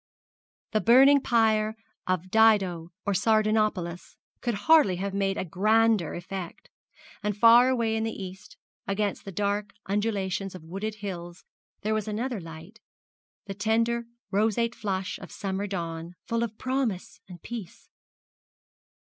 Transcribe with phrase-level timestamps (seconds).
[0.71, 1.75] The burning pyre
[2.07, 6.71] of Dido or Sardanapalus could hardly have made a grander effect
[7.21, 11.43] and far away in the east, against the dark undulations of wooded hills
[11.81, 12.79] there was another light
[13.45, 17.91] the tender roseate flush of summer dawn, full of promise and peace.